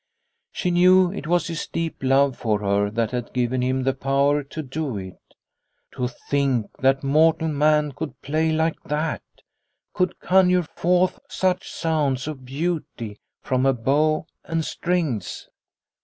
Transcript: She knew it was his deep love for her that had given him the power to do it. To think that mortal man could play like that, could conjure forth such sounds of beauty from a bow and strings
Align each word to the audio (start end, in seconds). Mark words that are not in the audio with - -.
She 0.51 0.71
knew 0.71 1.11
it 1.11 1.27
was 1.27 1.45
his 1.45 1.67
deep 1.67 1.97
love 2.01 2.35
for 2.35 2.61
her 2.61 2.89
that 2.89 3.11
had 3.11 3.33
given 3.33 3.61
him 3.61 3.83
the 3.83 3.93
power 3.93 4.41
to 4.41 4.63
do 4.63 4.97
it. 4.97 5.19
To 5.91 6.07
think 6.07 6.71
that 6.79 7.03
mortal 7.03 7.49
man 7.49 7.91
could 7.91 8.19
play 8.23 8.51
like 8.51 8.81
that, 8.85 9.21
could 9.93 10.19
conjure 10.19 10.63
forth 10.63 11.19
such 11.29 11.71
sounds 11.71 12.27
of 12.27 12.45
beauty 12.45 13.19
from 13.43 13.63
a 13.63 13.73
bow 13.73 14.25
and 14.43 14.65
strings 14.65 15.47